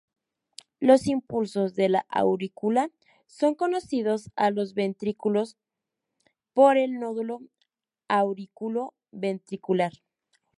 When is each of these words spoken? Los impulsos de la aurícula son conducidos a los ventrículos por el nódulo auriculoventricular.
Los 0.79 1.05
impulsos 1.05 1.75
de 1.75 1.87
la 1.87 2.07
aurícula 2.09 2.89
son 3.27 3.53
conducidos 3.53 4.31
a 4.35 4.49
los 4.49 4.73
ventrículos 4.73 5.57
por 6.55 6.77
el 6.79 6.99
nódulo 6.99 7.41
auriculoventricular. 8.07 9.91